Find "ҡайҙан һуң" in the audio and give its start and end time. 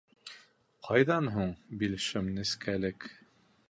0.87-1.53